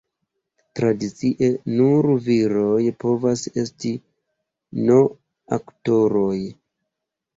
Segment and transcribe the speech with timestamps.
[0.77, 3.93] Tradicie, nur viroj povas esti
[4.89, 6.37] no-aktoroj.